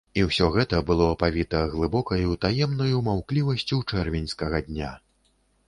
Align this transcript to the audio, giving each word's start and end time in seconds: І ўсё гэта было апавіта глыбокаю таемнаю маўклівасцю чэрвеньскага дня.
І 0.19 0.21
ўсё 0.27 0.45
гэта 0.53 0.79
было 0.87 1.05
апавіта 1.15 1.59
глыбокаю 1.73 2.39
таемнаю 2.47 3.03
маўклівасцю 3.11 3.81
чэрвеньскага 4.01 4.67
дня. 4.71 4.93